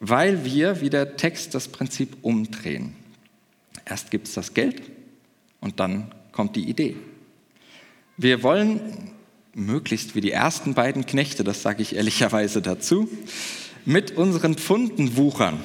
[0.00, 2.96] weil wir, wie der Text, das Prinzip umdrehen.
[3.84, 4.82] Erst gibt es das Geld
[5.60, 6.96] und dann kommt die Idee.
[8.16, 9.12] Wir wollen
[9.54, 13.08] möglichst wie die ersten beiden Knechte, das sage ich ehrlicherweise dazu,
[13.84, 15.60] mit unseren Pfunden wuchern.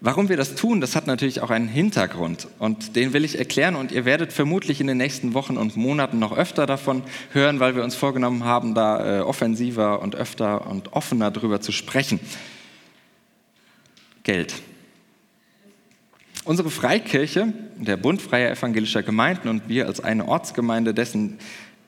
[0.00, 3.74] Warum wir das tun, das hat natürlich auch einen Hintergrund und den will ich erklären
[3.74, 7.74] und ihr werdet vermutlich in den nächsten Wochen und Monaten noch öfter davon hören, weil
[7.74, 12.20] wir uns vorgenommen haben, da äh, offensiver und öfter und offener darüber zu sprechen.
[14.24, 14.54] Geld.
[16.44, 21.38] Unsere Freikirche, der Bund freier evangelischer Gemeinden und wir als eine Ortsgemeinde dessen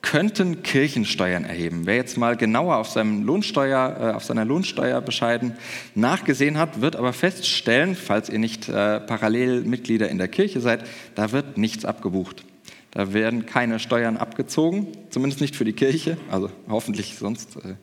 [0.02, 1.82] könnten Kirchensteuern erheben.
[1.85, 5.54] Wer jetzt mal genauer auf, seinem Lohnsteuer, äh, auf seiner Lohnsteuerbescheiden
[5.94, 10.85] nachgesehen hat, wird aber feststellen, falls ihr nicht äh, parallel Mitglieder in der Kirche seid,
[11.14, 12.44] da wird nichts abgebucht.
[12.92, 17.74] Da werden keine Steuern abgezogen, zumindest nicht für die Kirche, also hoffentlich sonst äh,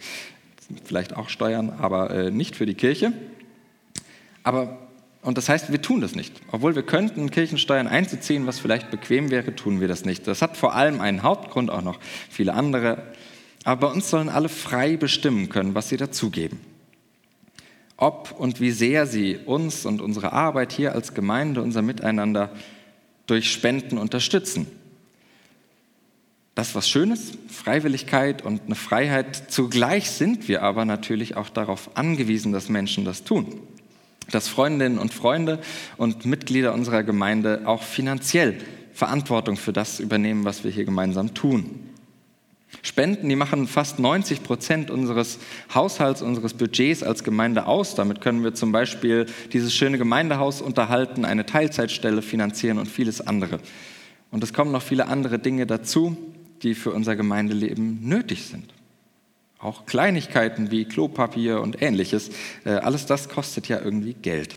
[0.86, 3.14] vielleicht auch Steuern, aber äh, nicht für die Kirche.
[4.44, 4.83] Aber
[5.24, 6.34] und das heißt, wir tun das nicht.
[6.52, 10.28] Obwohl wir könnten, Kirchensteuern einzuziehen, was vielleicht bequem wäre, tun wir das nicht.
[10.28, 13.02] Das hat vor allem einen Hauptgrund, auch noch viele andere.
[13.64, 16.60] Aber bei uns sollen alle frei bestimmen können, was sie dazugeben.
[17.96, 22.50] Ob und wie sehr sie uns und unsere Arbeit hier als Gemeinde, unser Miteinander
[23.26, 24.68] durch Spenden unterstützen.
[26.54, 29.50] Das ist was Schönes, Freiwilligkeit und eine Freiheit.
[29.50, 33.62] Zugleich sind wir aber natürlich auch darauf angewiesen, dass Menschen das tun
[34.32, 35.60] dass Freundinnen und Freunde
[35.98, 38.58] und Mitglieder unserer Gemeinde auch finanziell
[38.94, 41.90] Verantwortung für das übernehmen, was wir hier gemeinsam tun.
[42.82, 45.40] Spenden, die machen fast 90 Prozent unseres
[45.74, 47.96] Haushalts, unseres Budgets als Gemeinde aus.
[47.96, 53.60] Damit können wir zum Beispiel dieses schöne Gemeindehaus unterhalten, eine Teilzeitstelle finanzieren und vieles andere.
[54.32, 56.18] Und es kommen noch viele andere Dinge dazu,
[56.64, 58.73] die für unser Gemeindeleben nötig sind.
[59.64, 62.32] Auch Kleinigkeiten wie Klopapier und ähnliches,
[62.66, 64.56] äh, alles das kostet ja irgendwie Geld.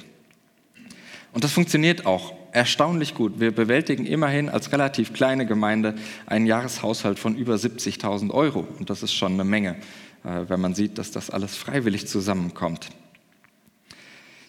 [1.32, 3.38] Und das funktioniert auch erstaunlich gut.
[3.38, 5.94] Wir bewältigen immerhin als relativ kleine Gemeinde
[6.26, 8.66] einen Jahreshaushalt von über 70.000 Euro.
[8.78, 9.76] Und das ist schon eine Menge,
[10.24, 12.88] äh, wenn man sieht, dass das alles freiwillig zusammenkommt.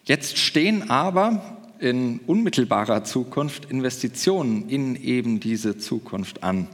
[0.05, 6.67] Jetzt stehen aber in unmittelbarer Zukunft Investitionen in eben diese Zukunft an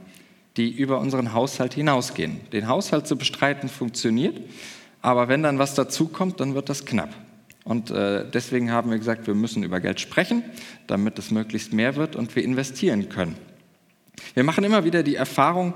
[0.56, 2.40] die über unseren Haushalt hinausgehen.
[2.52, 4.40] Den Haushalt zu bestreiten funktioniert,
[5.02, 7.14] aber wenn dann was dazukommt, dann wird das knapp.
[7.64, 10.44] Und äh, deswegen haben wir gesagt, wir müssen über Geld sprechen,
[10.86, 13.36] damit es möglichst mehr wird und wir investieren können.
[14.34, 15.74] Wir machen immer wieder die Erfahrung,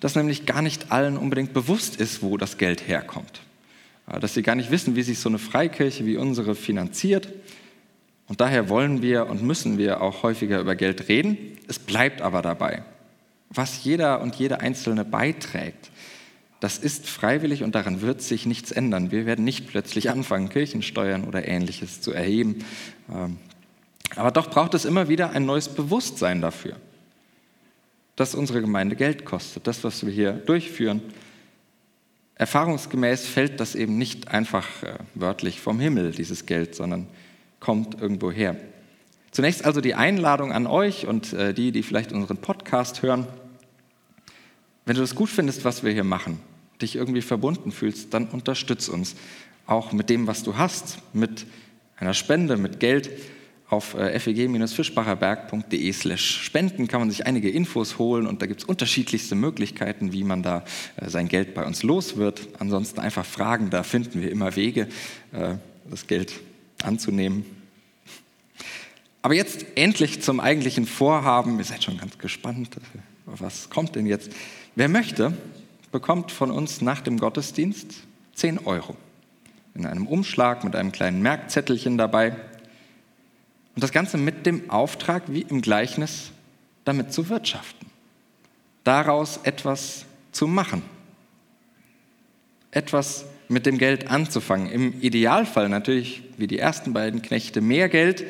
[0.00, 3.40] dass nämlich gar nicht allen unbedingt bewusst ist, wo das Geld herkommt.
[4.20, 7.28] Dass sie gar nicht wissen, wie sich so eine Freikirche wie unsere finanziert.
[8.26, 11.36] Und daher wollen wir und müssen wir auch häufiger über Geld reden.
[11.66, 12.82] Es bleibt aber dabei
[13.50, 15.90] was jeder und jede Einzelne beiträgt,
[16.60, 19.12] das ist freiwillig und daran wird sich nichts ändern.
[19.12, 22.64] Wir werden nicht plötzlich anfangen, Kirchensteuern oder ähnliches zu erheben.
[23.12, 23.36] Ähm,
[24.16, 26.76] aber doch braucht es immer wieder ein neues Bewusstsein dafür,
[28.16, 31.00] dass unsere Gemeinde Geld kostet, das, was wir hier durchführen.
[32.34, 37.06] Erfahrungsgemäß fällt das eben nicht einfach äh, wörtlich vom Himmel, dieses Geld, sondern
[37.60, 38.56] kommt irgendwo her.
[39.30, 43.26] Zunächst also die Einladung an euch und äh, die, die vielleicht unseren Podcast hören.
[44.86, 46.40] Wenn du das gut findest, was wir hier machen,
[46.80, 49.16] dich irgendwie verbunden fühlst, dann unterstütz uns.
[49.66, 51.44] Auch mit dem, was du hast, mit
[51.96, 53.10] einer Spende, mit Geld.
[53.68, 59.34] Auf äh, feg-fischbacherberg.de spenden kann man sich einige Infos holen und da gibt es unterschiedlichste
[59.34, 60.64] Möglichkeiten, wie man da
[60.96, 62.48] äh, sein Geld bei uns los wird.
[62.58, 64.88] Ansonsten einfach fragen, da finden wir immer Wege,
[65.90, 66.32] das Geld
[66.82, 67.57] anzunehmen.
[69.22, 71.58] Aber jetzt endlich zum eigentlichen Vorhaben.
[71.58, 72.76] Ihr seid schon ganz gespannt.
[73.26, 74.30] Was kommt denn jetzt?
[74.74, 75.36] Wer möchte,
[75.90, 78.02] bekommt von uns nach dem Gottesdienst
[78.34, 78.96] 10 Euro.
[79.74, 82.30] In einem Umschlag mit einem kleinen Merkzettelchen dabei.
[83.74, 86.30] Und das Ganze mit dem Auftrag, wie im Gleichnis,
[86.84, 87.86] damit zu wirtschaften.
[88.84, 90.82] Daraus etwas zu machen.
[92.70, 94.70] Etwas mit dem Geld anzufangen.
[94.70, 98.24] Im Idealfall natürlich, wie die ersten beiden Knechte, mehr Geld.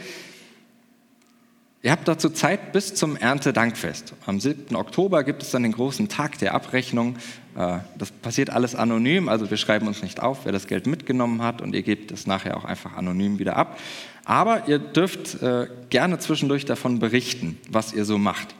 [1.80, 4.14] Ihr habt dazu Zeit bis zum Erntedankfest.
[4.26, 4.74] Am 7.
[4.74, 7.14] Oktober gibt es dann den großen Tag der Abrechnung.
[7.56, 11.40] Äh, das passiert alles anonym, also wir schreiben uns nicht auf, wer das Geld mitgenommen
[11.40, 13.78] hat und ihr gebt es nachher auch einfach anonym wieder ab.
[14.24, 18.56] Aber ihr dürft äh, gerne zwischendurch davon berichten, was ihr so macht.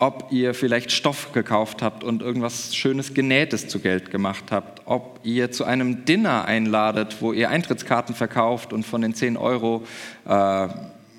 [0.00, 4.82] Ob ihr vielleicht Stoff gekauft habt und irgendwas Schönes Genähtes zu Geld gemacht habt.
[4.86, 9.84] Ob ihr zu einem Dinner einladet, wo ihr Eintrittskarten verkauft und von den 10 Euro
[10.26, 10.68] äh,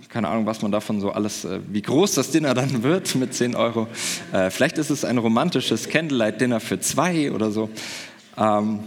[0.09, 3.33] keine Ahnung, was man davon so alles, äh, wie groß das Dinner dann wird mit
[3.33, 3.87] 10 Euro.
[4.33, 7.69] Äh, vielleicht ist es ein romantisches Candlelight-Dinner für zwei oder so.
[8.37, 8.79] Ähm,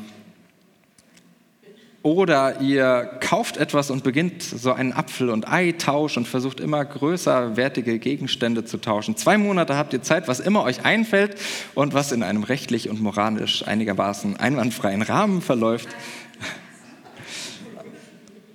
[2.03, 7.57] oder ihr kauft etwas und beginnt so einen Apfel- und Ei-Tausch und versucht immer größer
[7.57, 9.17] wertige Gegenstände zu tauschen.
[9.17, 11.37] Zwei Monate habt ihr Zeit, was immer euch einfällt
[11.77, 15.89] und was in einem rechtlich und moralisch einigermaßen einwandfreien Rahmen verläuft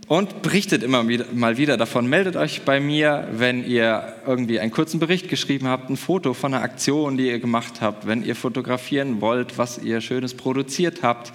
[0.08, 2.08] und berichtet immer wieder, mal wieder davon.
[2.08, 6.53] Meldet euch bei mir, wenn ihr irgendwie einen kurzen Bericht geschrieben habt, ein Foto von
[6.53, 11.34] einer Aktion, die ihr gemacht habt, wenn ihr fotografieren wollt, was ihr Schönes produziert habt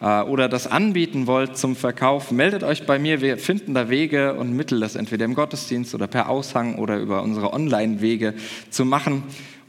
[0.00, 2.30] äh, oder das anbieten wollt zum Verkauf.
[2.30, 3.20] Meldet euch bei mir.
[3.20, 7.22] Wir finden da Wege und Mittel, das entweder im Gottesdienst oder per Aushang oder über
[7.22, 8.34] unsere Online-Wege
[8.70, 9.24] zu machen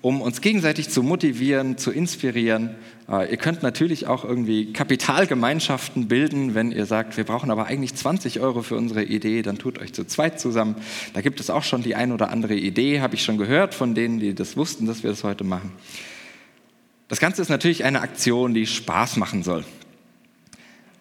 [0.05, 2.75] um uns gegenseitig zu motivieren, zu inspirieren.
[3.09, 7.95] Äh, ihr könnt natürlich auch irgendwie Kapitalgemeinschaften bilden, wenn ihr sagt, wir brauchen aber eigentlich
[7.95, 10.75] 20 Euro für unsere Idee, dann tut euch zu zweit zusammen.
[11.13, 13.95] Da gibt es auch schon die ein oder andere Idee, habe ich schon gehört von
[13.95, 15.71] denen, die das wussten, dass wir das heute machen.
[17.07, 19.63] Das Ganze ist natürlich eine Aktion, die Spaß machen soll.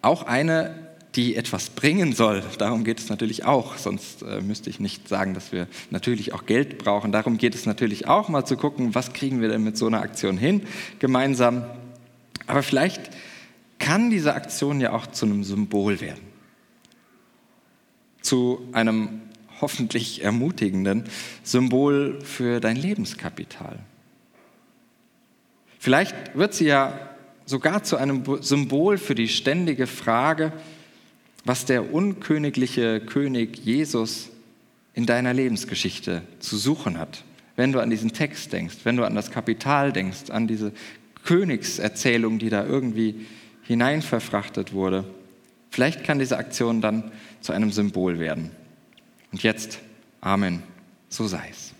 [0.02, 0.74] Auch eine,
[1.14, 2.42] die etwas bringen soll.
[2.58, 6.44] Darum geht es natürlich auch, sonst äh, müsste ich nicht sagen, dass wir natürlich auch
[6.44, 7.10] Geld brauchen.
[7.10, 10.02] Darum geht es natürlich auch mal zu gucken, was kriegen wir denn mit so einer
[10.02, 10.62] Aktion hin
[10.98, 11.64] gemeinsam.
[12.46, 13.10] Aber vielleicht
[13.78, 16.22] kann diese Aktion ja auch zu einem Symbol werden.
[18.22, 19.20] Zu einem
[19.60, 21.04] hoffentlich ermutigenden
[21.42, 23.78] Symbol für dein Lebenskapital.
[25.78, 26.98] Vielleicht wird sie ja
[27.46, 30.52] sogar zu einem Symbol für die ständige Frage,
[31.44, 34.30] was der unkönigliche König Jesus
[34.94, 37.24] in deiner Lebensgeschichte zu suchen hat.
[37.56, 40.72] Wenn du an diesen Text denkst, wenn du an das Kapital denkst, an diese
[41.24, 43.26] Königserzählung, die da irgendwie
[43.62, 45.04] hineinverfrachtet wurde,
[45.70, 47.10] vielleicht kann diese Aktion dann
[47.40, 48.50] zu einem Symbol werden.
[49.32, 49.80] Und jetzt,
[50.20, 50.62] Amen,
[51.08, 51.73] so sei es.